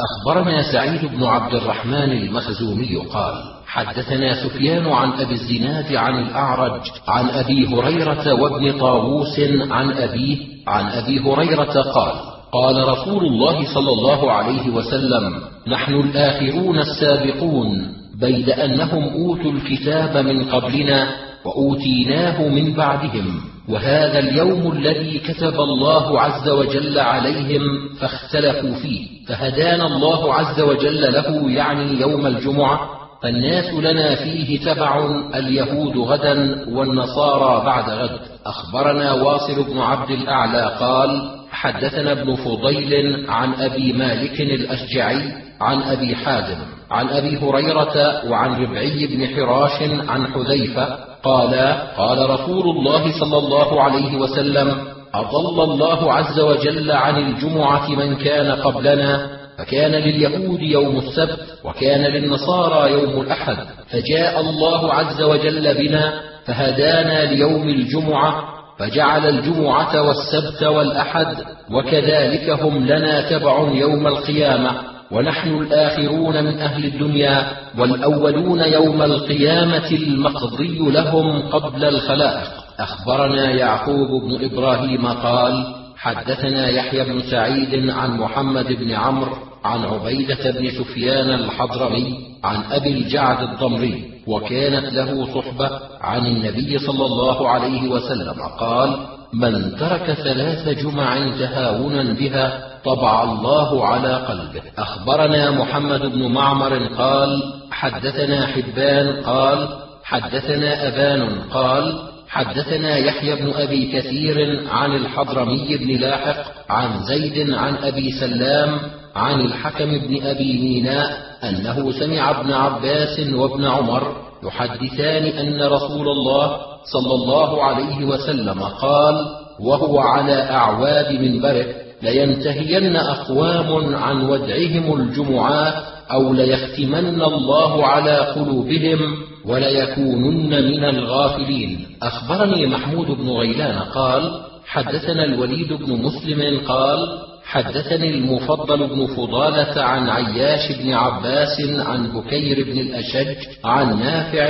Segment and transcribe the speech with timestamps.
[0.00, 3.34] أخبرنا سعيد بن عبد الرحمن المخزومي قال
[3.66, 10.86] حدثنا سفيان عن أبي الزناد عن الأعرج عن أبي هريرة وابن طاووس عن أبيه عن
[10.86, 12.12] أبي هريرة قال
[12.52, 20.44] قال رسول الله صلى الله عليه وسلم نحن الآخرون السابقون بيد أنهم أوتوا الكتاب من
[20.44, 21.08] قبلنا
[21.44, 23.40] وأوتيناه من بعدهم.
[23.68, 27.62] وهذا اليوم الذي كتب الله عز وجل عليهم
[28.00, 32.90] فاختلفوا فيه فهدانا الله عز وجل له يعني يوم الجمعة
[33.22, 38.20] فالناس لنا فيه تبع اليهود غدا والنصارى بعد غد.
[38.46, 46.16] أخبرنا واصل بن عبد الأعلى قال حدثنا ابن فضيل عن أبي مالك الأشجعي عن أبي
[46.16, 51.54] حازم عن أبي هريرة وعن ربعي بن حراش عن حذيفة قال
[51.96, 54.76] قال رسول الله صلى الله عليه وسلم
[55.14, 59.26] أضل الله عز وجل عن الجمعة من كان قبلنا
[59.58, 63.56] فكان لليهود يوم السبت وكان للنصارى يوم الأحد
[63.88, 68.44] فجاء الله عز وجل بنا فهدانا ليوم الجمعة
[68.78, 71.36] فجعل الجمعة والسبت والأحد
[71.72, 74.93] وكذلك هم لنا تبع يوم القيامة.
[75.10, 77.46] ونحن الآخرون من أهل الدنيا
[77.78, 82.50] والأولون يوم القيامة المقضي لهم قبل الخلائق.
[82.78, 90.50] أخبرنا يعقوب بن إبراهيم قال حدثنا يحيى بن سعيد عن محمد بن عمرو عن عبيدة
[90.50, 97.88] بن سفيان الحضرمي عن أبي الجعد الضمري وكانت له صحبة عن النبي صلى الله عليه
[97.88, 98.96] وسلم قال
[99.32, 104.62] من ترك ثلاث جمع تهاونا بها طبع الله على قلبه.
[104.78, 109.68] أخبرنا محمد بن معمر قال حدثنا حبان قال
[110.04, 116.36] حدثنا أبان قال حدثنا يحيى بن أبي كثير عن الحضرمي بن لاحق
[116.70, 118.78] عن زيد عن أبي سلام
[119.16, 126.56] عن الحكم بن أبي ميناء أنه سمع ابن عباس وابن عمر يحدثان أن رسول الله
[126.92, 129.14] صلى الله عليه وسلم قال
[129.60, 135.74] وهو على اعواب منبره لينتهين أقوام عن ودعهم الجمعات
[136.12, 141.86] أو ليختمن الله على قلوبهم وليكونن من الغافلين.
[142.02, 147.08] أخبرني محمود بن غيلان قال حدثنا الوليد بن مسلم قال
[147.54, 154.46] حدثني المفضل بن فضالة عن عياش بن عباس عن بكير بن الأشج عن نافع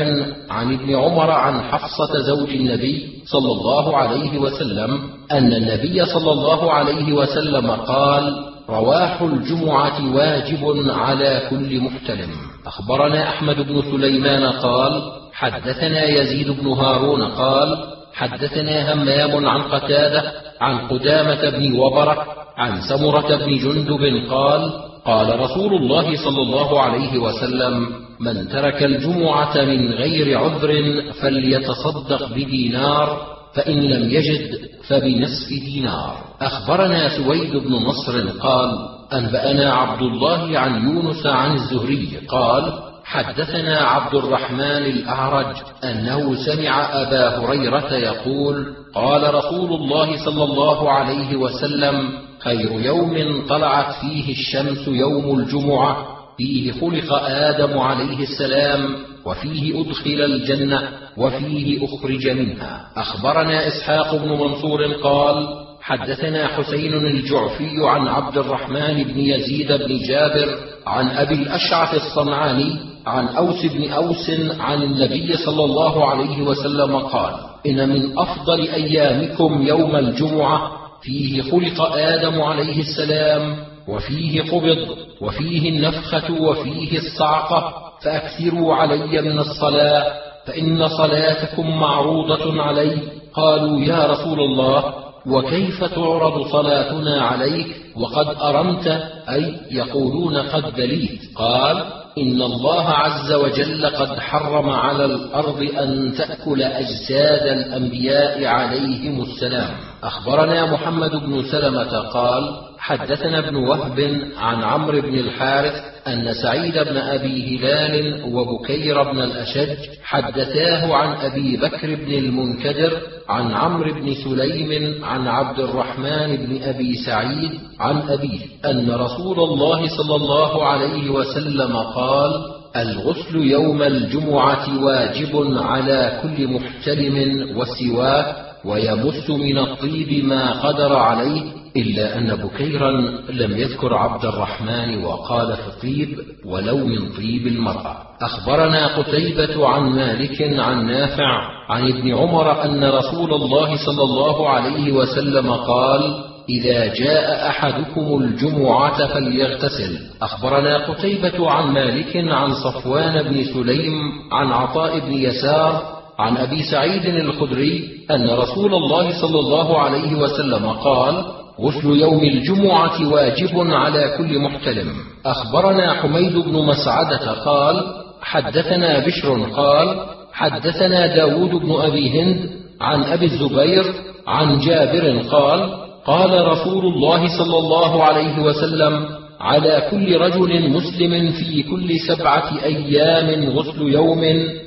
[0.50, 5.00] عن ابن عمر عن حفصة زوج النبي صلى الله عليه وسلم
[5.32, 8.34] أن النبي صلى الله عليه وسلم قال
[8.68, 12.30] رواح الجمعة واجب على كل محتلم.
[12.66, 20.78] أخبرنا أحمد بن سليمان قال حدثنا يزيد بن هارون قال حدثنا همام عن قتادة عن
[20.88, 24.72] قدامة بن وبرة عن سمرة بن جندب قال
[25.04, 27.88] قال رسول الله صلى الله عليه وسلم
[28.20, 36.16] من ترك الجمعة من غير عذر فليتصدق بدينار فإن لم يجد فبنصف دينار.
[36.40, 42.72] أخبرنا سويد بن نصر قال أنبأنا عبد الله عن يونس عن الزهري قال
[43.04, 51.36] حدثنا عبد الرحمن الأعرج أنه سمع أبا هريرة يقول قال رسول الله صلى الله عليه
[51.36, 56.06] وسلم خير يوم طلعت فيه الشمس يوم الجمعة
[56.38, 58.96] فيه خلق آدم عليه السلام
[59.26, 62.86] وفيه أدخل الجنة وفيه أخرج منها.
[62.96, 65.46] أخبرنا إسحاق بن منصور قال
[65.80, 72.76] حدثنا حسين الجعفي عن عبد الرحمن بن يزيد بن جابر عن أبي الأشعث الصنعاني
[73.06, 74.30] عن أوس بن أوس
[74.60, 77.34] عن النبي صلى الله عليه وسلم قال
[77.66, 83.56] إن من أفضل أيامكم يوم الجمعة فيه خلق آدم عليه السلام
[83.88, 90.12] وفيه قبض وفيه النفخة وفيه الصعقه فأكثروا علي من الصلاة
[90.46, 92.98] فإن صلاتكم معروضة علي.
[93.34, 94.94] قالوا يا رسول الله
[95.26, 98.86] وكيف تعرض صلاتنا عليك؟ وقد أرمت
[99.28, 101.20] أي يقولون قد بليت.
[101.36, 109.70] قال إن الله عز وجل قد حرم على الأرض أن تأكل أجساد الأنبياء عليهم السلام.
[110.02, 112.42] أخبرنا محمد بن سلمة قال
[112.78, 113.98] حدثنا ابن وهب
[114.38, 121.56] عن عمرو بن الحارث أن سعيد بن أبي هلال وبكير بن الأشج حدثاه عن أبي
[121.56, 128.40] بكر بن المنكدر عن عمرو بن سليم عن عبد الرحمن بن أبي سعيد عن أبيه
[128.64, 132.30] أن رسول الله صلى الله عليه وسلم قال
[132.76, 141.42] الغسل يوم الجمعة واجب على كل محتلم وسواه ويمس من الطيب ما قدر عليه
[141.76, 142.90] إلا أن بكيرا
[143.30, 147.96] لم يذكر عبد الرحمن وقال في طيب ولو من طيب المرأة.
[148.22, 154.92] أخبرنا قتيبة عن مالك عن نافع عن ابن عمر أن رسول الله صلى الله عليه
[154.92, 156.14] وسلم قال
[156.48, 159.98] إذا جاء أحدكم الجمعة فليغتسل.
[160.22, 163.94] أخبرنا قتيبة عن مالك عن صفوان بن سليم
[164.32, 165.82] عن عطاء بن يسار
[166.18, 171.24] عن أبي سعيد الخدري أن رسول الله صلى الله عليه وسلم قال
[171.60, 174.92] غسل يوم الجمعة واجب على كل محتلم.
[175.26, 177.84] أخبرنا حميد بن مسعدة قال
[178.22, 183.84] حدثنا بشر قال حدثنا داود بن أبي هند عن أبي الزبير
[184.26, 185.70] عن جابر قال
[186.06, 189.06] قال رسول الله صلى الله عليه وسلم
[189.40, 194.22] على كل رجل مسلم في كل سبعة أيام غسل يوم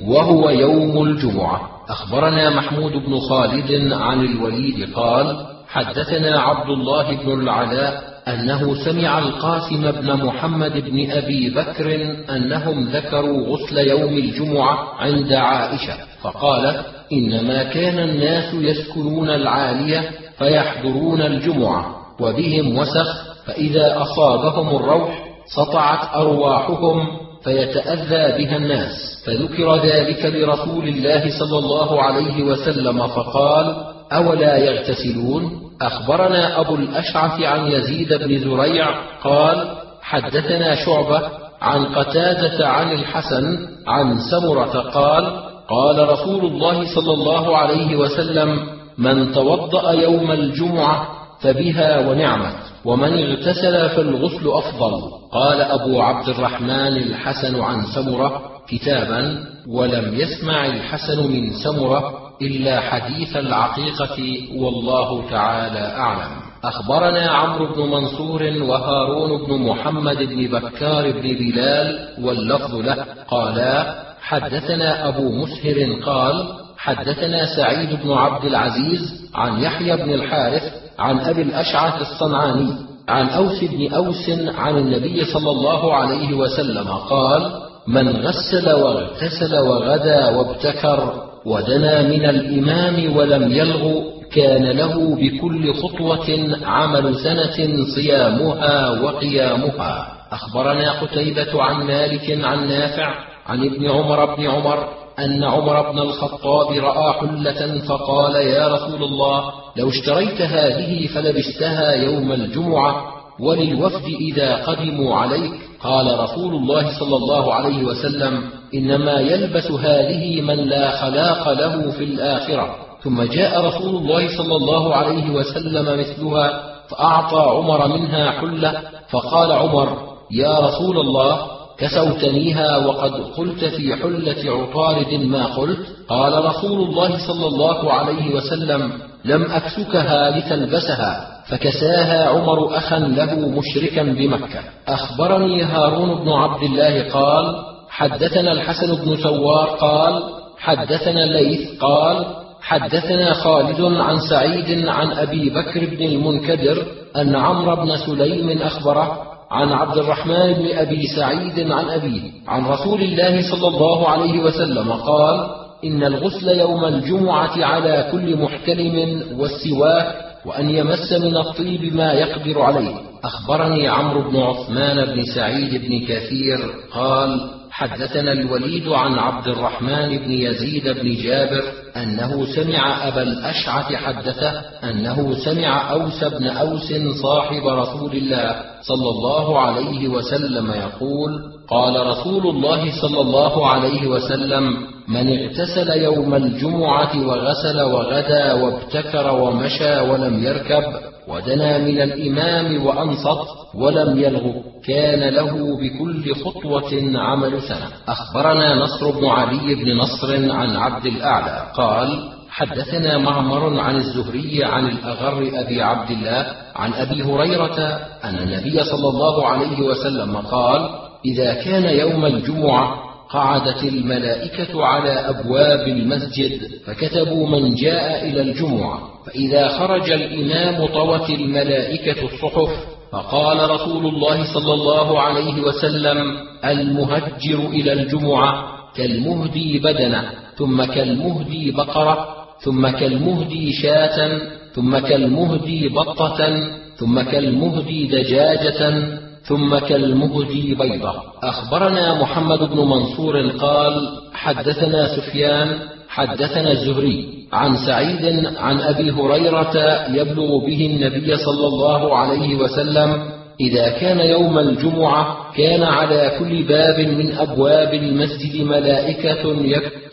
[0.06, 1.60] وهو يوم الجمعة.
[1.88, 5.36] أخبرنا محمود بن خالد عن الوليد قال
[5.68, 13.46] حدثنا عبد الله بن العلاء أنه سمع القاسم بن محمد بن أبي بكر أنهم ذكروا
[13.46, 23.28] غسل يوم الجمعة عند عائشة فقالت إنما كان الناس يسكنون العالية فيحضرون الجمعة وبهم وسخ
[23.46, 25.24] فإذا أصابهم الروح
[25.56, 27.06] سطعت أرواحهم
[27.44, 29.22] فيتأذى بها الناس.
[29.26, 37.66] فذكر ذلك لرسول الله صلى الله عليه وسلم فقال أولا يغتسلون؟ أخبرنا أبو الأشعث عن
[37.66, 38.86] يزيد بن زريع
[39.24, 41.22] قال حدثنا شعبة
[41.60, 48.66] عن قتادة عن الحسن عن سمرة قال قال رسول الله صلى الله عليه وسلم
[48.98, 51.08] من توضأ يوم الجمعة
[51.40, 55.00] فبها ونعمت ومن اغتسل فالغسل أفضل.
[55.32, 63.36] قال أبو عبد الرحمن الحسن عن سمرة كتابا ولم يسمع الحسن من سمرة إلا حديث
[63.36, 64.18] العقيقة
[64.56, 66.48] والله تعالى أعلم.
[66.64, 75.08] أخبرنا عمرو بن منصور وهارون بن محمد بن بكار بن بلال واللفظ له قالا حدثنا
[75.08, 76.48] أبو مسهر قال
[76.78, 80.62] حدثنا سعيد بن عبد العزيز عن يحيى بن الحارث
[80.98, 82.72] عن أبي الأشعث الصنعاني
[83.08, 87.52] عن أوس بن أوس عن النبي صلى الله عليه وسلم قال
[87.86, 94.02] من غسل واغتسل وغدا وابتكر ودنا من الإمام ولم يلغ
[94.32, 100.12] كان له بكل خطوة عمل سنة صيامها وقيامها.
[100.32, 103.14] أخبرنا قتيبة عن مالك عن نافع
[103.46, 104.88] عن ابن عمر بن عمر
[105.18, 112.32] أن عمر بن الخطاب رأى حلة فقال يا رسول الله لو اشتريت هذه فلبستها يوم
[112.32, 113.02] الجمعة
[113.40, 115.52] وللوفد إذا قدموا عليك
[115.82, 118.42] قال رسول الله صلى الله عليه وسلم
[118.74, 122.74] إنما يلبس هذه من لا خلاق له في الآخرة.
[123.04, 129.98] ثم جاء رسول الله صلى الله عليه وسلم مثلها فأعطى عمر منها حلة فقال عمر
[130.30, 131.46] يا رسول الله
[131.78, 135.78] كسوتنيها وقد قلت في حلة عطارد ما قلت؟
[136.08, 138.92] قال رسول الله صلى الله عليه وسلم
[139.24, 141.37] لم أكسكها لتلبسها.
[141.48, 144.60] فكساها عمر أخا له مشركا بمكة.
[144.88, 147.54] أخبرني هارون بن عبد الله قال
[147.90, 150.22] حدثنا الحسن بن سوار قال
[150.58, 152.26] حدثنا الليث قال
[152.62, 156.86] حدثنا خالد عن سعيد عن أبي بكر بن المنكدر
[157.16, 163.02] أن عمرو بن سليم أخبره عن عبد الرحمن بن أبي سعيد عن أبيه عن رسول
[163.02, 165.46] الله صلى الله عليه وسلم قال
[165.84, 172.94] إن الغسل يوم الجمعة على كل محتلم والسواك وأن يمس من الطيب ما يقدر عليه.
[173.24, 176.58] أخبرني عمرو بن عثمان بن سعيد بن كثير
[176.92, 181.62] قال حدثنا الوليد عن عبد الرحمن بن يزيد بن جابر
[181.96, 184.50] أنه سمع أبا الأشعث حدثه
[184.84, 186.92] أنه سمع أوس بن أوس
[187.22, 191.30] صاحب رسول الله صلى الله عليه وسلم يقول
[191.68, 194.76] قال رسول الله صلى الله عليه وسلم
[195.08, 200.84] من اغتسل يوم الجمعة وغسل وغدا وابتكر ومشى ولم يركب
[201.28, 204.52] ودنا من الإمام وأنصت ولم يلغ
[204.86, 207.88] كان له بكل خطوة عمل سنة.
[208.08, 214.86] أخبرنا نصر بن علي بن نصر عن عبد الأعلى قال حدثنا معمر عن الزهري عن
[214.86, 217.78] الأغر أبي عبد الله عن أبي هريرة
[218.24, 220.88] أن النبي صلى الله عليه وسلم قال
[221.24, 229.68] إذا كان يوم الجمعة قعدت الملائكة على أبواب المسجد فكتبوا من جاء إلى الجمعة فإذا
[229.68, 232.70] خرج الإمام طوت الملائكة الصحف
[233.12, 238.64] فقال رسول الله صلى الله عليه وسلم المهجر إلى الجمعة
[238.96, 242.28] كالمهدي بدنة ثم كالمهدي بقرة
[242.60, 244.40] ثم كالمهدي شاة
[244.74, 246.50] ثم كالمهدي بطة
[246.96, 249.18] ثم كالمهدي دجاجة
[249.48, 251.14] ثم كالمهدي بيضة.
[251.42, 255.78] أخبرنا محمد بن منصور قال حدثنا سفيان
[256.08, 259.74] حدثنا الزهري عن سعيد عن أبي هريرة
[260.08, 263.22] يبلغ به النبي صلى الله عليه وسلم
[263.60, 269.56] إذا كان يوم الجمعة كان على كل باب من أبواب المسجد ملائكة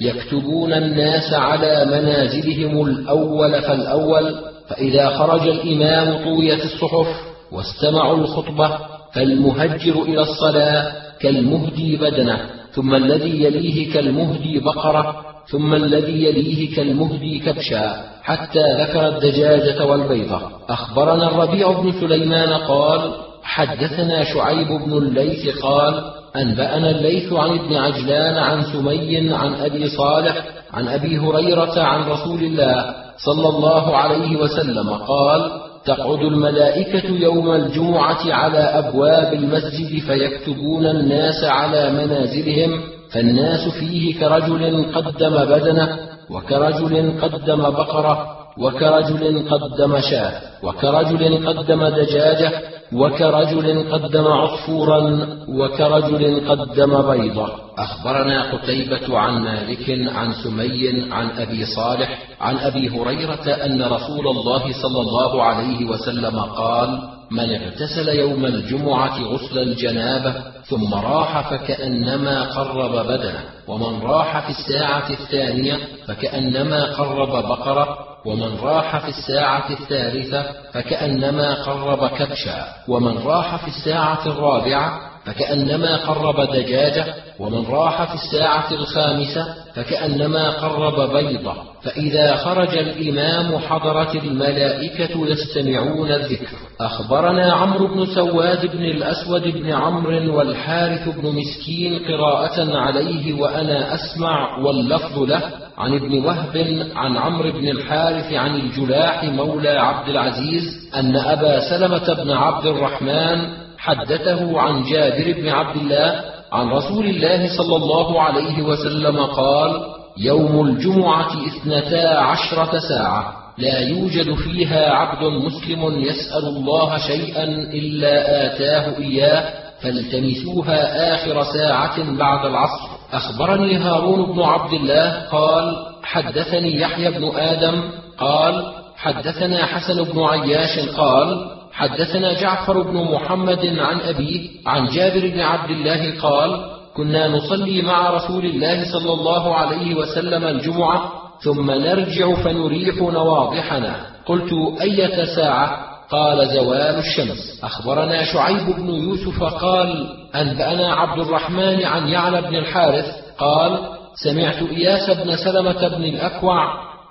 [0.02, 4.36] يكتبون الناس على منازلهم الأول فالأول
[4.70, 7.08] فإذا خرج الإمام طويت الصحف
[7.52, 12.40] واستمعوا الخطبة فالمهجر إلى الصلاة كالمهدي بدنة
[12.72, 15.16] ثم الذي يليه كالمهدي بقرة
[15.52, 20.42] ثم الذي يليه كالمهدي كبشا حتى ذكر الدجاجة والبيضة.
[20.70, 23.12] أخبرنا الربيع بن سليمان قال
[23.44, 26.04] حدثنا شعيب بن الليث قال
[26.36, 32.44] أنبأنا الليث عن ابن عجلان عن سمي عن أبي صالح عن أبي هريرة عن رسول
[32.44, 41.44] الله صلى الله عليه وسلم قال تقعد الملائكة يوم الجمعة على أبواب المسجد فيكتبون الناس
[41.44, 45.98] على منازلهم فالناس فيه كرجل قدم بدنه
[46.30, 52.52] وكرجل قدم بقرة وكرجل قدم شاة وكرجل قدم دجاجة
[52.94, 57.48] وكرجل قدم عصفورا وكرجل قدم بيضة.
[57.78, 64.82] أخبرنا قتيبة عن مالك عن سمي عن أبي صالح عن أبي هريرة أن رسول الله
[64.82, 67.00] صلى الله عليه وسلم قال
[67.32, 70.34] من اغتسل يوم الجمعة غسل الجنابة
[70.66, 78.98] ثم راح فكأنما قرب بدنه ومن راح في الساعة الثانية فكأنما قرب بقرة ومن راح
[78.98, 87.66] في الساعة الثالثة فكأنما قرب كبشا ومن راح في الساعة الرابعة فكأنما قرب دجاجة ومن
[87.66, 91.54] راح في الساعة الخامسة فكأنما قرب بيضة
[91.84, 96.58] فإذا خرج الإمام حضرت الملائكة يستمعون الذكر.
[96.80, 104.58] أخبرنا عمرو بن سواد بن الأسود بن عمرو والحارث بن مسكين قراءة عليه وأنا أسمع
[104.58, 105.42] واللفظ له
[105.78, 110.64] عن ابن وهب عن عمرو بن الحارث عن الجلاح مولى عبد العزيز
[110.96, 117.58] أن أبا سلمة بن عبد الرحمن حدثه عن جابر بن عبد الله عن رسول الله
[117.58, 119.82] صلى الله عليه وسلم قال
[120.18, 128.98] يوم الجمعة اثنتا عشرة ساعة لا يوجد فيها عبد مسلم يسأل الله شيئا إلا آتاه
[128.98, 132.88] إياه فالتمسوها آخر ساعة بعد العصر.
[133.14, 137.84] أخبرني هارون بن عبد الله قال حدثني يحيى بن آدم
[138.18, 145.40] قال حدثنا حسن بن عياش قال حدثنا جعفر بن محمد عن أبيه عن جابر بن
[145.40, 146.66] عبد الله قال
[146.96, 151.12] كنا نصلي مع رسول الله صلى الله عليه وسلم الجمعة
[151.44, 153.96] ثم نرجع فنريح نواضحنا.
[154.26, 154.52] قلت
[154.82, 157.64] أية ساعة؟ قال زوال الشمس.
[157.64, 163.06] أخبرنا شعيب بن يوسف قال أنبأنا عبد الرحمن عن يعلى بن الحارث
[163.38, 163.80] قال
[164.24, 166.58] سمعت إياس بن سلمة بن الأكوع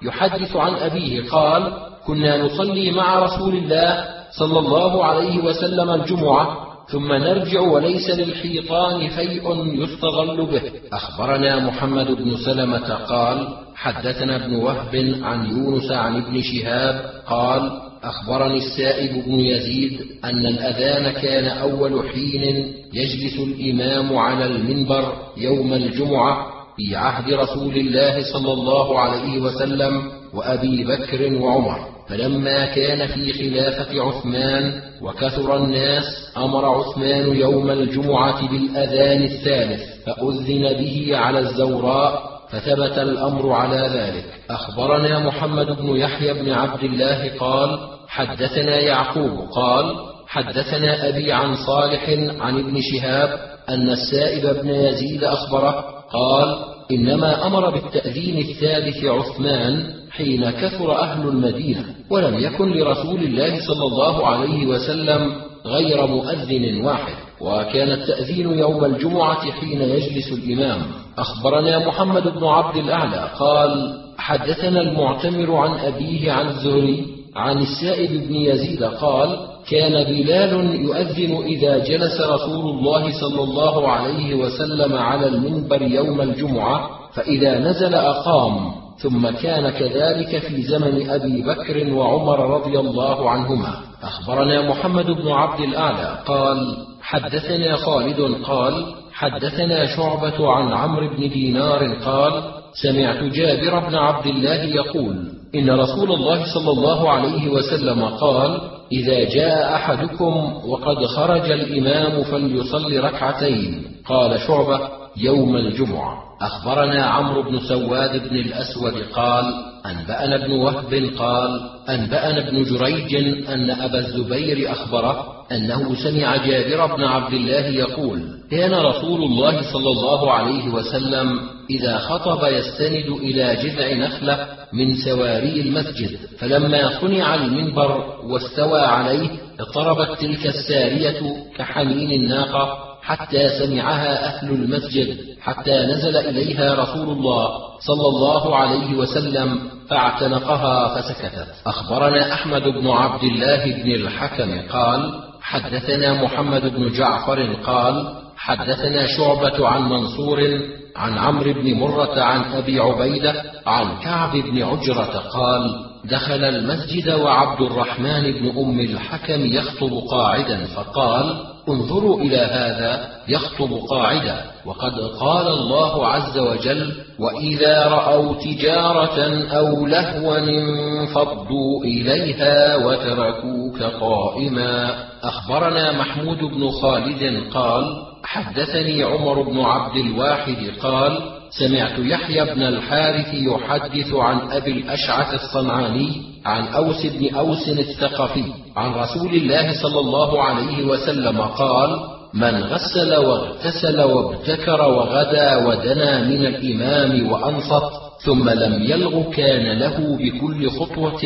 [0.02, 1.72] يحدث عن أبيه قال
[2.06, 4.04] كنا نصلي مع رسول الله
[4.38, 10.62] صلى الله عليه وسلم الجمعة ثم نرجع وليس للحيطان فيء يستغل به.
[10.92, 18.56] أخبرنا محمد بن سلمة قال حدثنا ابن وهب عن يونس عن ابن شهاب قال أخبرني
[18.56, 26.96] السائب بن يزيد أن الأذان كان أول حين يجلس الإمام على المنبر يوم الجمعة في
[26.96, 30.02] عهد رسول الله صلى الله عليه وسلم
[30.34, 31.93] وأبي بكر وعمر.
[32.08, 36.04] فلما كان في خلافة عثمان وكثر الناس
[36.36, 44.24] أمر عثمان يوم الجمعة بالأذان الثالث فأذن به على الزوراء فثبت الأمر على ذلك.
[44.50, 49.94] أخبرنا محمد بن يحيى بن عبد الله قال حدثنا يعقوب قال
[50.26, 52.08] حدثنا أبي عن صالح
[52.40, 56.56] عن ابن شهاب أن السائب بن يزيد أخبره قال
[56.92, 61.93] إنما أمر بالتأذين الثالث عثمان حين كثر أهل المدينة.
[62.10, 65.32] ولم يكن لرسول الله صلى الله عليه وسلم
[65.66, 67.14] غير مؤذن واحد.
[67.40, 70.82] وكان التأذين يوم الجمعة حين يجلس الإمام.
[71.18, 77.06] أخبرنا محمد بن عبد الأعلى قال حدثنا المعتمر عن أبيه عن الزهري
[77.36, 79.38] عن السائب بن يزيد قال
[79.70, 86.90] كان بلال يؤذن إذا جلس رسول الله صلى الله عليه وسلم على المنبر يوم الجمعة
[87.14, 88.83] فإذا نزل أقام.
[88.98, 93.74] ثم كان كذلك في زمن أبي بكر وعمر رضي الله عنهما.
[94.02, 101.94] أخبرنا محمد بن عبد الأعلى قال حدثنا خالد قال حدثنا شعبة عن عمرو بن دينار
[101.94, 102.42] قال
[102.82, 105.16] سمعت جابر بن عبد الله يقول
[105.54, 108.60] إن رسول الله صلى الله عليه وسلم قال
[108.92, 113.82] إذا جاء أحدكم وقد خرج الإمام فليصلي ركعتين.
[114.06, 116.24] قال شعبة يوم الجمعة.
[116.40, 119.44] أخبرنا عمرو بن سواد بن الأسود قال
[119.86, 123.14] أنبأنا ابن وهب قال أنبأنا ابن جريج
[123.48, 129.88] أن أبا الزبير أخبره أنه سمع جابر بن عبد الله يقول كان رسول الله صلى
[129.88, 131.40] الله عليه وسلم
[131.70, 139.28] إذا خطب يستند إلى جذع نخلة من سواري المسجد فلما صنع المنبر واستوى عليه
[139.60, 141.20] اضطربت تلك السارية
[141.56, 147.48] كحنين الناقة حتى سمعها أهل المسجد حتى نزل إليها رسول الله
[147.80, 149.58] صلى الله عليه وسلم
[149.90, 151.46] فاعتنقها فسكتت.
[151.66, 159.68] أخبرنا أحمد بن عبد الله بن الحكم قال حدثنا محمد بن جعفر قال حدثنا شعبة
[159.68, 160.60] عن منصور
[160.96, 167.60] عن عمرو بن مرة عن أبي عبيدة عن كعب بن عجرة قال دخل المسجد وعبد
[167.60, 171.34] الرحمن بن أم الحكم يخطب قاعدا فقال
[171.68, 174.44] انظروا إلى هذا يخطب قاعدا.
[174.66, 184.94] وقد قال الله عز وجل وإذا رأوا تجارة أو لهوا انفضوا إليها وتركوك قائما.
[185.22, 191.18] أخبرنا محمود بن خالد قال حدثني عمر بن عبد الواحد قال
[191.50, 198.44] سمعت يحيى بن الحارث يحدث عن أبي الأشعث الصنعاني عن أوس بن أوس الثقفي
[198.76, 202.00] عن رسول الله صلى الله عليه وسلم قال
[202.34, 210.70] من غسل واغتسل وابتكر وغدا ودنا من الإمام وأنصت ثم لم يلغ كان له بكل
[210.70, 211.20] خطوة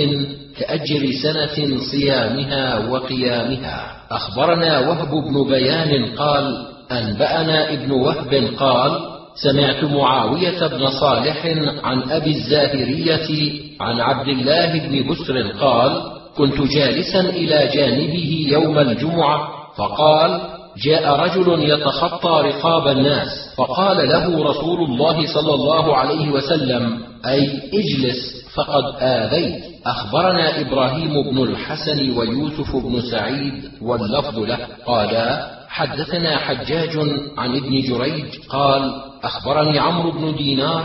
[0.58, 3.96] كأجر سنة صيامها وقيامها.
[4.10, 9.00] أخبرنا وهب بن بيان قال أنبأنا ابن وهب قال
[9.34, 11.46] سمعت معاوية بن صالح
[11.84, 16.02] عن أبي الزاهرية عن عبد الله بن بسر قال
[16.36, 20.40] كنت جالسا إلى جانبه يوم الجمعة فقال
[20.84, 28.44] جاء رجل يتخطى رقاب الناس فقال له رسول الله صلى الله عليه وسلم أي اجلس
[28.54, 29.64] فقد آذيت.
[29.86, 36.96] أخبرنا إبراهيم بن الحسن ويوسف بن سعيد واللفظ له قالا حدثنا حجاج
[37.38, 40.84] عن ابن جريج قال أخبرني عمرو بن دينار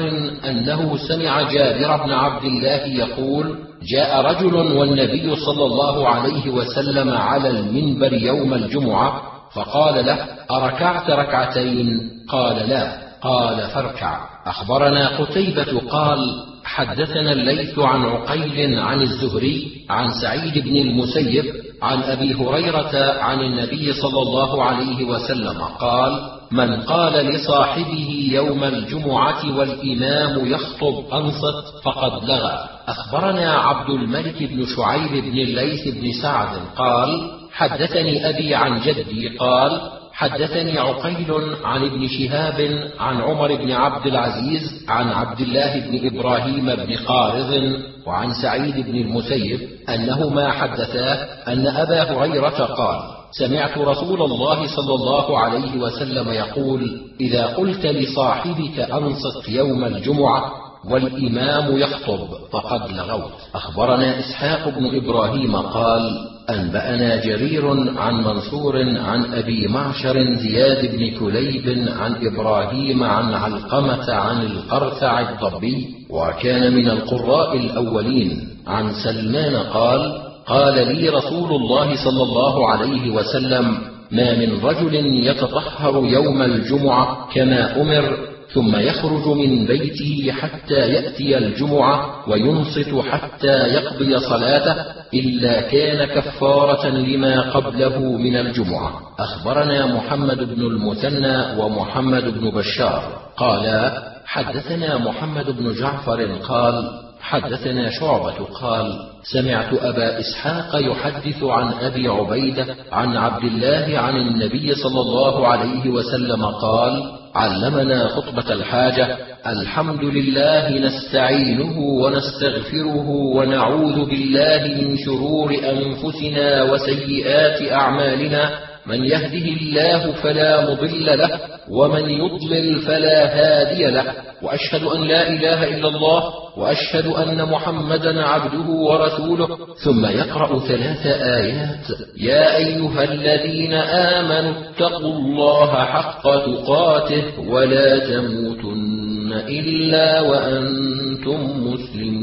[0.49, 7.49] أنه سمع جابر بن عبد الله يقول جاء رجل والنبي صلى الله عليه وسلم على
[7.49, 13.03] المنبر يوم الجمعة فقال له أركعت ركعتين؟ قال لا.
[13.21, 14.19] قال فاركع.
[14.45, 16.19] أخبرنا قتيبة قال
[16.63, 21.45] حدثنا الليث عن عقيل عن الزهري عن سعيد بن المسيب
[21.81, 29.57] عن أبي هريرة عن النبي صلى الله عليه وسلم قال من قال لصاحبه يوم الجمعة
[29.57, 32.69] والإمام يخطب أنصت فقد لغى.
[32.87, 39.81] أخبرنا عبد الملك بن شعيب بن الليث بن سعد قال حدثني أبي عن جدي قال
[40.13, 46.65] حدثني عقيل عن ابن شهاب عن عمر بن عبد العزيز عن عبد الله بن إبراهيم
[46.65, 47.73] بن قارض
[48.05, 52.99] وعن سعيد بن المسيب انهما حدثاه أن أبا هريرة قال
[53.31, 60.51] سمعت رسول الله صلى الله عليه وسلم يقول إذا قلت لصاحبك أنصت يوم الجمعة
[60.89, 63.31] والإمام يخطب فقد لغوت.
[63.55, 71.87] أخبرنا إسحاق بن إبراهيم قال أنبأنا جرير عن منصور عن أبي معشر زياد بن كليب
[71.99, 78.47] عن إبراهيم عن علقمة عن القرثع الضبي وكان من القراء الأولين.
[78.67, 83.77] عن سلمان قال قال لي رسول الله صلى الله عليه وسلم
[84.11, 88.17] ما من رجل يتطهر يوم الجمعة كما أمر
[88.53, 94.75] ثم يخرج من بيته حتى يأتي الجمعة وينصت حتى يقضي صلاته
[95.13, 99.01] إلا كان كفارة لما قبله من الجمعة.
[99.19, 103.03] أخبرنا محمد بن المثنى ومحمد بن بشار.
[103.37, 108.99] قالا حدثنا محمد بن جعفر قال حدثنا شعبة قال
[109.33, 115.89] سمعت أبا إسحاق يحدث عن أبي عبيدة عن عبد الله عن النبي صلى الله عليه
[115.89, 119.17] وسلم قال علمنا خطبة الحاجة
[119.47, 128.49] الحمد لله نستعينه ونستغفره ونعوذ بالله من شرور أنفسنا وسيئات أعمالنا.
[128.85, 135.77] من يهده الله فلا مضل له ومن يضلل فلا هادي له وأشهد أن لا إله
[135.77, 136.23] إلا الله
[136.57, 139.57] وأشهد أن محمدا عبده ورسوله.
[139.83, 141.87] ثم يقرأ ثلاث آيات.
[142.17, 151.39] يا أيها الذين آمنوا اتقوا الله حق تقاته ولا تموتن إلا وأنتم
[151.73, 152.22] مسلمون.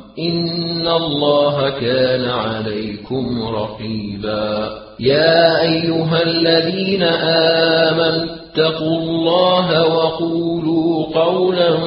[0.21, 4.69] إن الله كان عليكم رقيبا.
[4.99, 7.03] يا أيها الذين
[7.83, 11.77] آمنوا اتقوا الله وقولوا قولا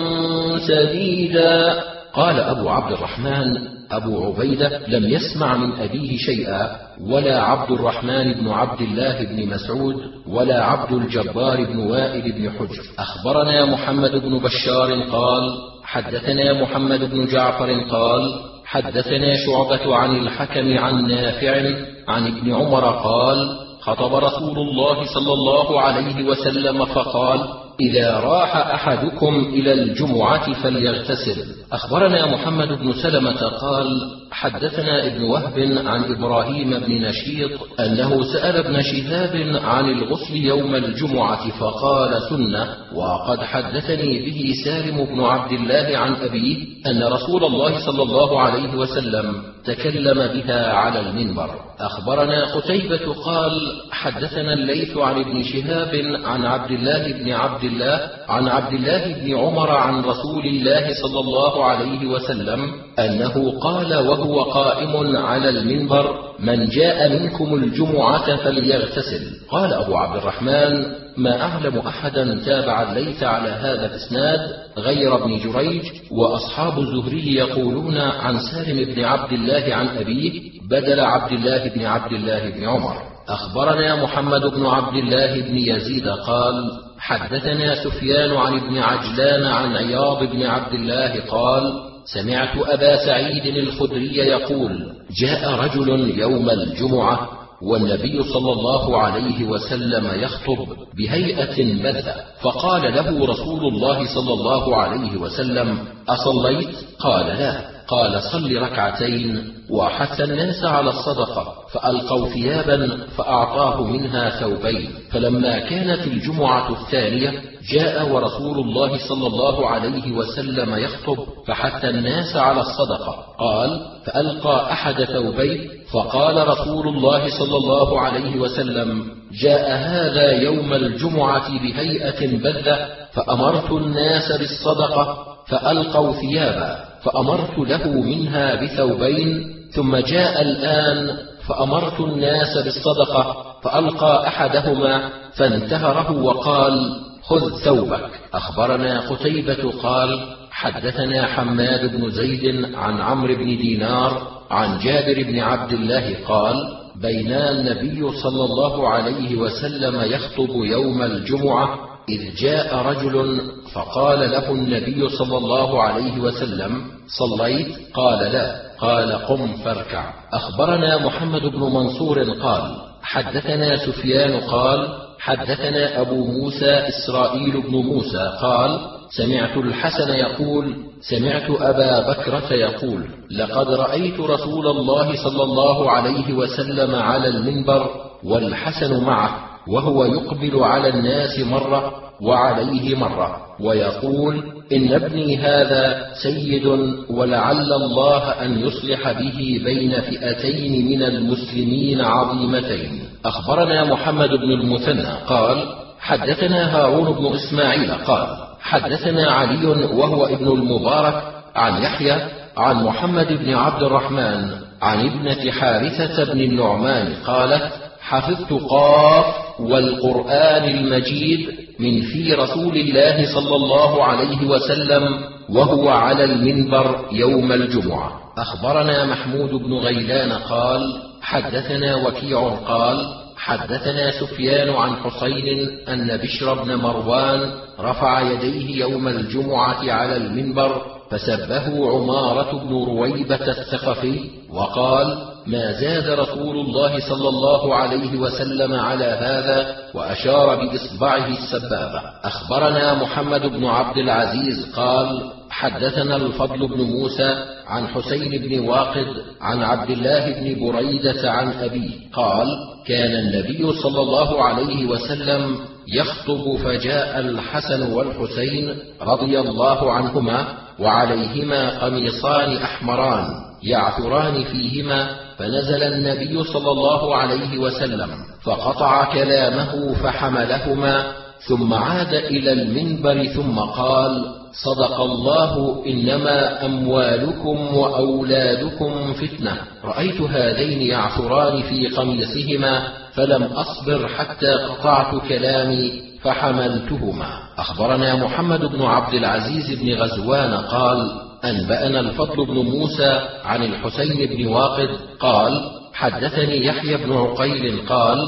[0.69, 1.83] سديدا.
[2.15, 8.49] قال أبو عبد الرحمن أبو عبيدة لم يسمع من أبيه شيئا ولا عبد الرحمن بن
[8.49, 9.97] عبد الله بن مسعود
[10.29, 12.83] ولا عبد الجبار بن وائل بن حجر.
[12.99, 15.43] أخبرنا محمد بن بشار قال
[15.85, 21.75] حدثنا محمد بن جعفر قال حدثنا شعبة عن الحكم عن نافع
[22.09, 29.35] عن ابن عمر قال خطب رسول الله صلى الله عليه وسلم فقال إذا راح أحدكم
[29.35, 31.45] إلى الجمعة فليغتسل.
[31.73, 33.87] أخبرنا محمد بن سلمة قال
[34.31, 41.59] حدثنا ابن وهب عن إبراهيم بن نشيط أنه سأل ابن شهاب عن الغسل يوم الجمعة
[41.59, 42.69] فقال سنة.
[42.95, 48.75] وقد حدثني به سالم بن عبد الله عن أبيه أن رسول الله صلى الله عليه
[48.75, 51.51] وسلم تكلم بها على المنبر.
[51.81, 53.53] أخبرنا قتيبة قال
[53.91, 59.37] حدثنا الليث عن ابن شهاب عن عبد الله بن عبد الله عن عبد الله بن
[59.37, 66.69] عمر عن رسول الله صلى الله عليه وسلم أنه قال وهو قائم على المنبر من
[66.69, 69.23] جاء منكم الجمعة فليغتسل.
[69.49, 74.41] قال أبو عبد الرحمن ما أعلم أحدا تابع الليث على هذا الإسناد
[74.79, 81.33] غير ابن جريج وأصحاب الزهري يقولون عن سالم بن عبد الله عن أبيه بدل عبد
[81.33, 82.95] الله بن عبد الله بن عمر.
[83.29, 90.25] أخبرنا محمد بن عبد الله بن يزيد قال حدثنا سفيان عن ابن عجلان عن عياض
[90.25, 91.73] بن عبد الله قال
[92.05, 100.67] سمعت أبا سعيد الخدري يقول جاء رجل يوم الجمعة والنبي صلى الله عليه وسلم يخطب
[100.97, 108.57] بهيئة بذة فقال له رسول الله صلى الله عليه وسلم أصليت؟ قال لا قال صل
[108.57, 118.13] ركعتين وحث الناس على الصدقة فألقوا ثيابا فأعطاه منها ثوبين فلما كانت الجمعة الثانية جاء
[118.13, 125.69] ورسول الله صلى الله عليه وسلم يخطب فحث الناس على الصدقة قال فألقى أحد ثوبيه
[125.93, 134.33] فقال رسول الله صلى الله عليه وسلم جاء هذا يوم الجمعة بهيئة بذة فأمرت الناس
[134.33, 135.19] بالصدقة
[135.49, 136.94] فألقوا ثيابا.
[137.05, 141.17] فأمرت له منها بثوبين ثم جاء الآن
[141.49, 148.11] فأمرت الناس بالصدقة فألقى أحدهما فانتهره وقال خذ ثوبك.
[148.35, 155.73] أخبرنا قتيبة قال حدثنا حماد بن زيد عن عمرو بن دينار عن جابر بن عبد
[155.73, 156.55] الله قال
[157.03, 163.41] بينا النبي صلى الله عليه وسلم يخطب يوم الجمعة إذ جاء رجل
[163.75, 168.61] فقال له النبي صلى الله عليه وسلم صليت؟ قال لا.
[168.81, 170.13] قال قم فاركع.
[170.33, 178.79] أخبرنا محمد بن منصور قال حدثنا سفيان قال حدثنا أبو موسى إسرائيل بن موسى قال
[179.17, 186.95] سمعت الحسن يقول سمعت أبا بكرة يقول لقد رأيت رسول الله صلى الله عليه وسلم
[186.95, 187.91] على المنبر
[188.25, 196.67] والحسن معه وهو يقبل على الناس مرة وعليه مرة ويقول إن ابني هذا سيد
[197.11, 203.01] ولعل الله أن يصلح به بين فئتين من المسلمين عظيمتين.
[203.25, 205.65] أخبرنا محمد بن المثنى قال
[206.01, 211.23] حدثنا هارون بن إسماعيل قال حدثنا علي وهو ابن المبارك
[211.57, 212.17] عن يحيى
[212.57, 214.51] عن محمد بن عبد الرحمن
[214.83, 217.73] عن ابنة حارثة بن النعمان قالت
[218.05, 219.25] حفظت قاف
[219.61, 228.21] والقرآن المجيد من في رسول الله صلى الله عليه وسلم وهو على المنبر يوم الجمعة.
[228.39, 236.75] أخبرنا محمود بن غيلان قال حدثنا وكيع قال حدثنا سفيان عن حسين أن بشر بن
[236.75, 244.21] مروان رفع يديه يوم الجمعة على المنبر فسبه عمارة بن رويبة الثقفي
[244.53, 252.95] وقال ما زاد رسول الله صلى الله عليه وسلم على هذا وأشار بإصبعه السبابه أخبرنا
[252.95, 259.07] محمد بن عبد العزيز قال حدثنا الفضل بن موسى عن حسين بن واقد
[259.41, 262.47] عن عبد الله بن بريدة عن أبيه قال
[262.87, 270.47] كان النبي صلى الله عليه وسلم يخطب فجاء الحسن والحسين رضي الله عنهما
[270.79, 273.27] وعليهما قميصان أحمران
[273.63, 278.11] يعثران فيهما فنزل النبي صلى الله عليه وسلم
[278.45, 281.13] فقطع كلامه فحملهما
[281.49, 291.63] ثم عاد إلى المنبر ثم قال صدق الله إنما أموالكم وأولادكم فتنة رأيت هذين يعثران
[291.63, 297.27] في قميصهما فلم أصبر حتى قطعت كلامي فحملتهما.
[297.59, 304.47] أخبرنا محمد بن عبد العزيز بن غزوان قال أنبأنا الفضل بن موسى عن الحسين بن
[304.47, 304.89] واقد
[305.21, 308.19] قال حدثني يحيى بن عقيل قال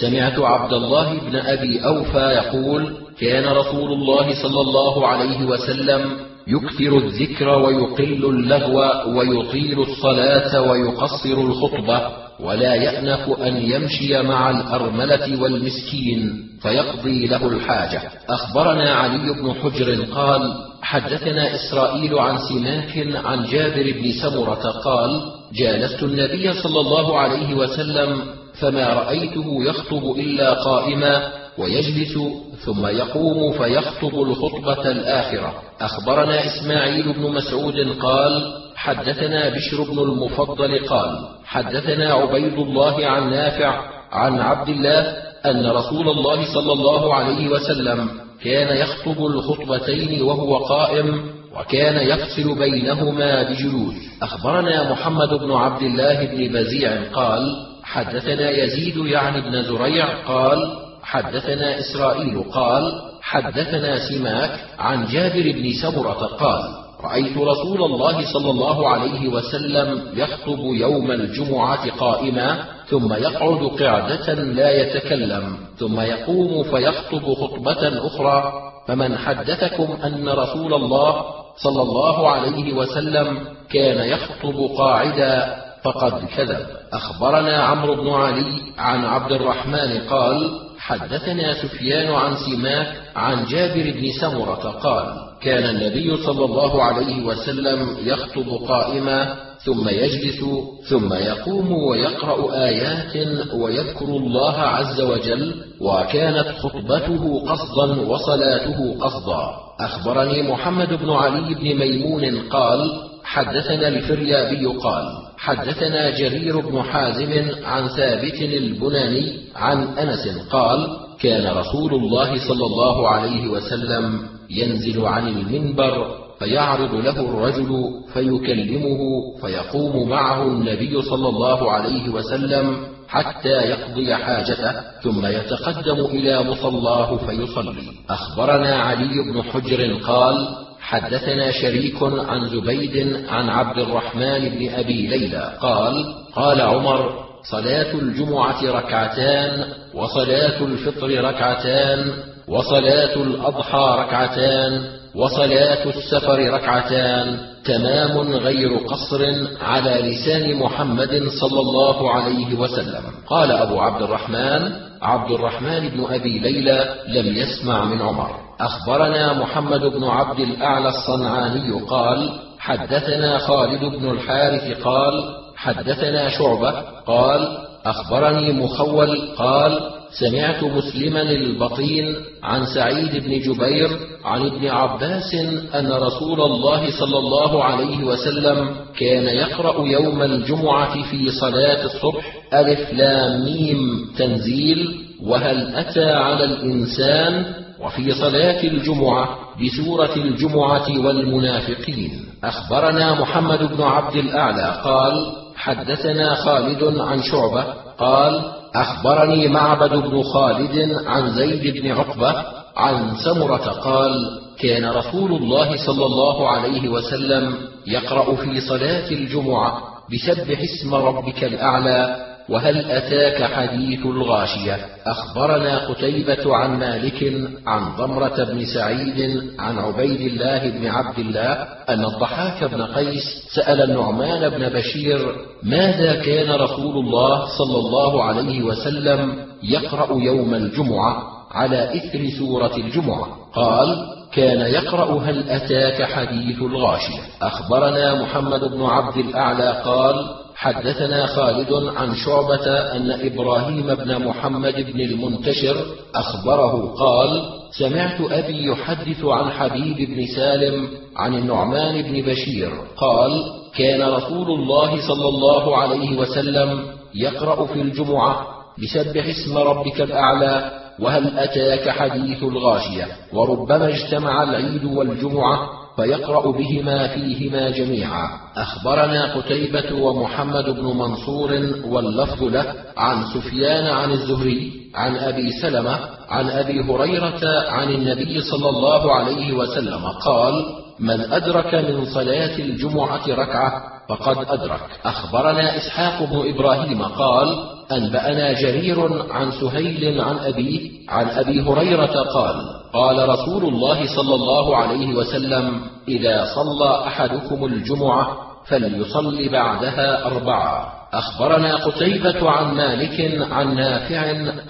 [0.00, 6.10] سمعت عبد الله بن أبي أوفى يقول كان رسول الله صلى الله عليه وسلم
[6.46, 8.82] يكثر الذكر ويقل اللغو
[9.18, 12.00] ويطيل الصلاة ويقصر الخطبة
[12.40, 18.02] ولا يأنف أن يمشي مع الأرملة والمسكين فيقضي له الحاجة.
[18.28, 20.54] أخبرنا علي بن حجر قال
[20.84, 25.20] حدثنا إسرائيل عن سماك عن جابر بن سمرة قال
[25.52, 28.20] جالست النبي صلى الله عليه وسلم
[28.60, 32.18] فما رأيته يخطب إلا قائما ويجلس
[32.64, 35.54] ثم يقوم فيخطب الخطبة الآخرة.
[35.80, 43.80] أخبرنا إسماعيل بن مسعود قال حدثنا بشر بن المفضل قال حدثنا عبيد الله عن نافع
[44.12, 45.00] عن عبد الله
[45.46, 53.42] أن رسول الله صلى الله عليه وسلم كان يخطب الخطبتين وهو قائم وكان يفصل بينهما
[53.42, 57.42] بجلوس أخبرنا محمد بن عبد الله بن بزيع قال
[57.82, 60.58] حدثنا يزيد يعني بن زريع قال
[61.02, 68.88] حدثنا إسرائيل قال حدثنا سماك عن جابر بن سمره قال رأيت رسول الله صلى الله
[68.88, 78.06] عليه وسلم يخطب يوم الجمعة قائما ثم يقعد قعدة لا يتكلم ثم يقوم فيخطب خطبة
[78.06, 78.52] أخرى.
[78.88, 81.24] فمن حدثكم أن رسول الله
[81.56, 83.38] صلى الله عليه وسلم
[83.70, 86.66] كان يخطب قاعدا فقد كذب.
[86.92, 90.50] أخبرنا عمرو بن علي عن عبد الرحمن قال
[90.84, 95.06] حدثنا سفيان عن سماك عن جابر بن سمرة قال
[95.42, 100.44] كان النبي صلى الله عليه وسلم يخطب قائما ثم يجلس
[100.88, 103.16] ثم يقوم ويقرأ آيات
[103.54, 109.50] ويذكر الله عز وجل وكانت خطبته قصدا وصلاته قصدا.
[109.80, 112.80] أخبرني محمد بن علي بن ميمون قال
[113.24, 117.32] حدثنا الفريابي قال حدثنا جرير بن حازم
[117.64, 120.86] عن ثابت البناني عن أنس قال
[121.20, 126.06] كان رسول الله صلى الله عليه وسلم ينزل عن المنبر
[126.38, 128.98] فيعرض له الرجل فيكلمه
[129.40, 132.76] فيقوم معه النبي صلى الله عليه وسلم
[133.08, 137.92] حتى يقضي حاجته ثم يتقدم إلى مصلاه فيصلي.
[138.10, 140.48] أخبرنا علي بن حجر قال
[140.84, 148.62] حدثنا شريك عن زبيد عن عبد الرحمن بن أبي ليلى قال قال عمر صلاة الجمعة
[148.64, 152.12] ركعتان وصلاة الفطر ركعتان
[152.48, 159.22] وصلاة الأضحى ركعتان وصلاة السفر ركعتان تمام غير قصر
[159.60, 163.04] على لسان محمد صلى الله عليه وسلم.
[163.26, 164.72] قال أبو عبد الرحمن
[165.04, 168.30] عبد الرحمن بن أبي ليلى لم يسمع من عمر.
[168.60, 175.24] أخبرنا محمد بن عبد الأعلى الصنعاني قال حدثنا خالد بن الحارث قال
[175.56, 176.70] حدثنا شعبة
[177.06, 183.88] قال أخبرني مخول قال سمعت مسلما البطين عن سعيد بن جبير
[184.24, 185.34] عن ابن عباس
[185.74, 192.24] أن رسول الله صلى الله عليه وسلم كان يقرأ يوم الجمعة في صلاة الصبح
[192.54, 197.44] ألف لام ميم تنزيل وهل أتى على الإنسان
[197.80, 202.10] وفي صلاة الجمعة بسورة الجمعة والمنافقين.
[202.44, 210.96] أخبرنا محمد بن عبد الأعلى قال حدثنا خالد عن شعبة قال أخبرني معبد بن خالد
[211.06, 212.34] عن زيد بن عقبة
[212.76, 217.54] عن سمرة قال كان رسول الله صلى الله عليه وسلم
[217.86, 219.78] يقرأ في صلاة الجمعة
[220.12, 228.64] بسبح اسم ربك الأعلى وهل أتاك حديث الغاشية؟ أخبرنا قتيبة عن مالك عن ضمرة بن
[228.64, 231.52] سعيد عن عبيد الله بن عبد الله
[231.88, 238.62] أن الضحاك بن قيس سأل النعمان بن بشير ماذا كان رسول الله صلى الله عليه
[238.62, 243.96] وسلم يقرأ يوم الجمعة على إثر سورة الجمعة؟ قال
[244.34, 247.20] كان يقرأ هل أتاك حديث الغاشية.
[247.42, 250.14] أخبرنا محمد بن عبد الأعلى قال
[250.56, 252.66] حدثنا خالد عن شعبة
[252.96, 255.76] أن إبراهيم بن محمد بن المنتشر
[256.14, 257.42] أخبره قال
[257.78, 263.44] سمعت أبي يحدث عن حبيب بن سالم عن النعمان بن بشير قال
[263.76, 268.46] كان رسول الله صلى الله عليه وسلم يقرأ في الجمعة
[268.82, 277.70] بسبح اسم ربك الأعلى وهل أتاك حديث الغاشية؟ وربما اجتمع العيد والجمعة فيقرأ بهما فيهما
[277.70, 278.28] جميعا.
[278.56, 281.52] أخبرنا قتيبة ومحمد بن منصور
[281.84, 288.68] واللفظ له عن سفيان عن الزهري عن أبي سلمة عن أبي هريرة عن النبي صلى
[288.68, 290.64] الله عليه وسلم قال
[291.00, 294.80] من أدرك من صلاة الجمعة ركعة فقد أدرك.
[295.04, 302.56] أخبرنا إسحاق بن إبراهيم قال أنبأنا جرير عن سهيل عن أبيه عن أبي هريرة قال
[302.92, 308.36] قال رسول الله صلى الله عليه وسلم إذا صلى أحدكم الجمعة
[308.68, 310.92] فليصل بعدها أربعة.
[311.12, 314.20] أخبرنا قتيبة عن مالك عن نافع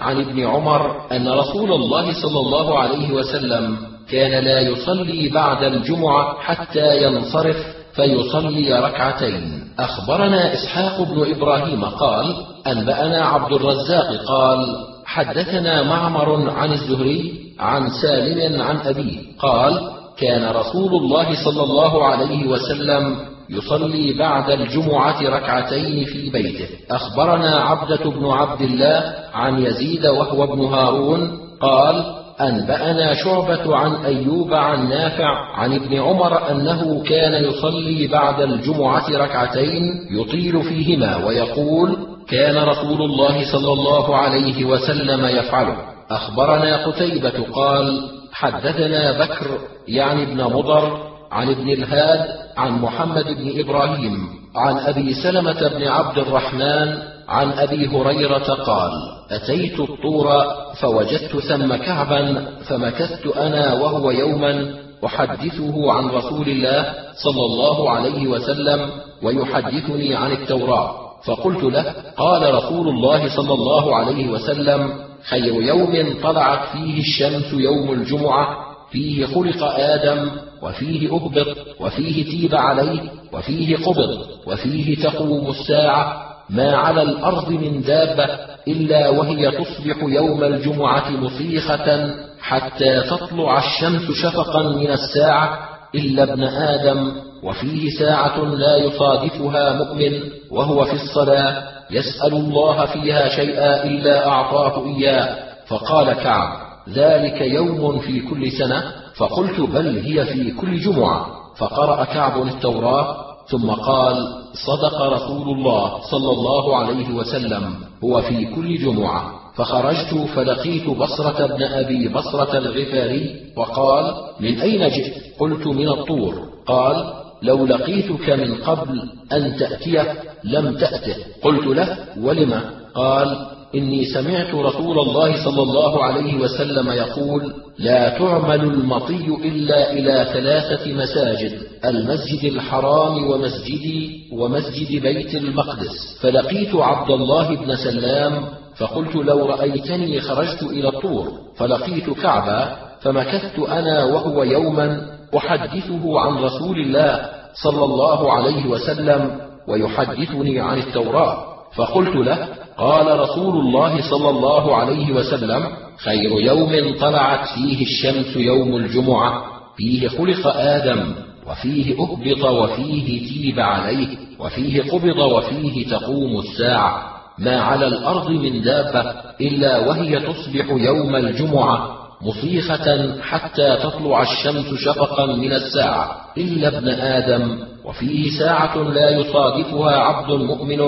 [0.01, 3.77] عن ابن عمر أن رسول الله صلى الله عليه وسلم
[4.11, 9.63] كان لا يصلي بعد الجمعة حتى ينصرف فيصلي ركعتين.
[9.79, 12.35] أخبرنا إسحاق بن إبراهيم قال
[12.67, 20.95] أنبأنا عبد الرزاق قال حدثنا معمر عن الزهري عن سالم عن أبيه قال كان رسول
[20.95, 23.15] الله صلى الله عليه وسلم
[23.49, 26.67] يصلي بعد الجمعة ركعتين في بيته.
[26.91, 34.53] أخبرنا عبدة بن عبد الله عن يزيد وهو ابن هارون قال أنبأنا شعبة عن أيوب
[34.53, 42.57] عن نافع عن ابن عمر أنه كان يصلي بعد الجمعة ركعتين يطيل فيهما ويقول كان
[42.57, 45.77] رسول الله صلى الله عليه وسلم يفعله.
[46.09, 49.47] أخبرنا قتيبة قال حدثنا بكر
[49.87, 50.97] يعني ابن مضر
[51.31, 57.87] عن ابن الهاد عن محمد بن إبراهيم عن أبي سلمة بن عبد الرحمن عن أبي
[57.87, 58.91] هريرة قال
[59.31, 60.43] أتيت الطور
[60.81, 64.73] فوجدت ثم كعبا فمكثت أنا وهو يوما
[65.05, 68.89] أحدثه عن رسول الله صلى الله عليه وسلم
[69.23, 71.05] ويحدثني عن التوراة.
[71.25, 74.93] فقلت له قال رسول الله صلى الله عليه وسلم
[75.29, 78.47] خير يوم طلعت فيه الشمس يوم الجمعة
[78.91, 80.29] فيه خلق آدم
[80.65, 83.01] وفيه أهبط وفيه تيب عليه
[83.33, 88.29] وفيه قبض وفيه تقوم الساعة ما على الأرض من دابة
[88.67, 95.59] إلا وهي تصبح يوم الجمعة مصيخة حتى تطلع الشمس شفقا من الساعة
[95.95, 97.11] إلا ابن آدم
[97.43, 100.19] وفيه ساعة لا يصادفها مؤمن
[100.51, 105.35] وهو في الصلاة يسأل الله فيها شيئا إلا أعطاه إياه
[105.67, 106.49] فقال كعب
[106.89, 111.27] ذلك يوم في كل سنة؟ فقلت بل هي في كل جمعة.
[111.57, 113.15] فقرأ كعب التوراة
[113.47, 114.15] ثم قال
[114.53, 119.31] صدق رسول الله صلى الله عليه وسلم هو في كل جمعة.
[119.55, 126.33] فخرجت فلقيت بصرة بن أبي بصرة الغفاري وقال من أين جئت؟ قلت من الطور.
[126.67, 131.15] قال لو لقيتك من قبل أن تأتيه لم تأته.
[131.43, 132.61] قلت له ولم؟
[132.95, 140.27] قال إني سمعت رسول الله صلى الله عليه وسلم يقول لا تعمل المطي إلا إلى
[140.33, 146.17] ثلاثة مساجد المسجد الحرام ومسجدي ومسجد بيت المقدس.
[146.21, 148.43] فلقيت عبد الله بن سلام
[148.77, 151.31] فقلت لو رأيتني خرجت إلى الطور.
[151.57, 155.01] فلقيت كعبا فمكثت أنا وهو يوما
[155.37, 157.29] أحدثه عن رسول الله
[157.63, 161.55] صلى الله عليه وسلم ويحدثني عن التوراة.
[161.75, 168.75] فقلت له قال رسول الله صلى الله عليه وسلم خير يوم طلعت فيه الشمس يوم
[168.75, 169.43] الجمعة
[169.77, 171.15] فيه خلق آدم
[171.47, 174.07] وفيه أهبط وفيه تيب عليه
[174.39, 177.11] وفيه قبض وفيه تقوم الساعة.
[177.39, 185.25] ما على الأرض من دابة إلا وهي تصبح يوم الجمعة مصيخة حتى تطلع الشمس شفقا
[185.25, 186.21] من الساعة.
[186.37, 190.79] إلا ابن آدم وفيه ساعة لا يصادفها عبد مؤمن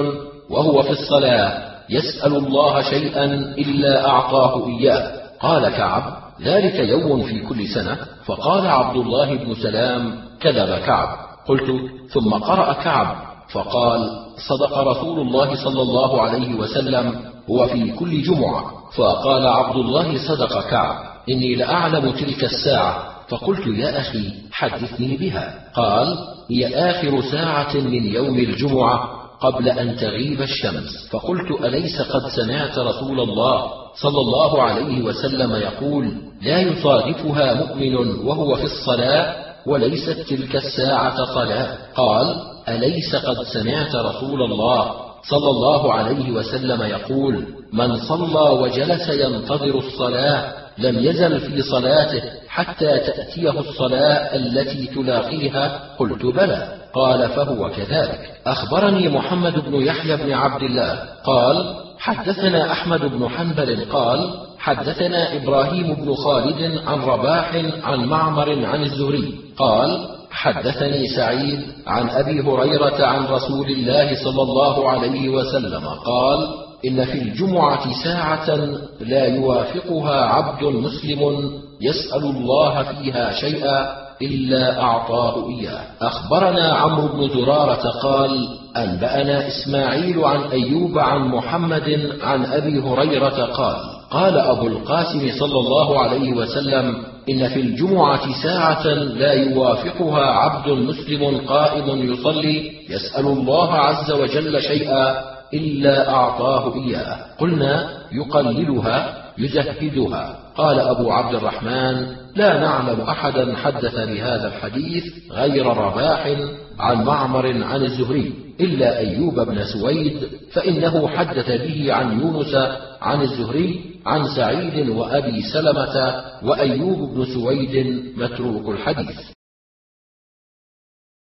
[0.50, 1.77] وهو في الصلاة.
[1.90, 3.26] يسأل الله شيئا
[3.58, 5.12] إلا أعطاه إياه.
[5.40, 7.98] قال كعب ذلك يوم في كل سنة.
[8.26, 11.18] فقال عبد الله بن سلام كذب كعب.
[11.48, 11.72] قلت
[12.14, 13.16] ثم قرأ كعب.
[13.52, 14.10] فقال
[14.50, 17.16] صدق رسول الله صلى الله عليه وسلم
[17.50, 18.64] هو في كل جمعة.
[18.96, 20.96] فقال عبد الله صدق كعب.
[21.30, 23.04] إني لأعلم تلك الساعة.
[23.30, 25.60] فقلت يا أخي حدثني بها.
[25.76, 26.18] قال
[26.52, 29.17] هي آخر ساعة من يوم الجمعة.
[29.42, 31.08] قبل أن تغيب الشمس.
[31.12, 36.12] فقلت أليس قد سمعت رسول الله صلى الله عليه وسلم يقول
[36.42, 39.36] لا يصادفها مؤمن وهو في الصلاة
[39.66, 41.78] وليست تلك الساعة صلاة.
[41.96, 42.36] قال
[42.70, 44.92] أليس قد سمعت رسول الله
[45.30, 52.98] صلى الله عليه وسلم يقول من صلى وجلس ينتظر الصلاة لم يزل في صلاته حتى
[52.98, 56.77] تأتيه الصلاة التي تلاقيها؟ قلت بلى.
[56.98, 58.20] قال فهو كذلك.
[58.48, 61.00] أخبرني محمد بن يحيى بن عبد الله.
[61.26, 68.84] قال حدثنا أحمد بن حنبل قال حدثنا إبراهيم بن خالد عن رباح عن معمر عن
[68.84, 69.34] الزهري.
[69.58, 75.88] قال حدثني سعيد عن أبي هريرة عن رسول الله صلى الله عليه وسلم.
[76.06, 76.48] قال
[76.86, 78.56] إن في الجمعة ساعة
[79.00, 85.82] لا يوافقها عبد مسلم يسأل الله فيها شيئا إلا أعطاه إياه.
[86.02, 88.48] أخبرنا عمرو بن زرارة قال
[88.78, 93.76] أنبأنا إسماعيل عن أيوب عن محمد عن أبي هريرة قال
[94.12, 101.38] قال أبو القاسم صلى الله عليه وسلم إن في الجمعة ساعة لا يوافقها عبد مسلم
[101.48, 105.16] قائم يصلي يسأل الله عز وجل شيئا
[105.54, 107.18] إلا أعطاه إياه.
[107.40, 116.38] قلنا يقللها يزهدها قال أبو عبد الرحمن لا نعلم أحدا حدث بهذا الحديث غير رباح
[116.80, 122.56] عن معمر عن الزهري إلا أيوب بن سويد فإنه حدث به عن يونس
[123.02, 129.37] عن الزهري عن سعيد وأبي سلمة وأيوب بن سويد متروك الحديث.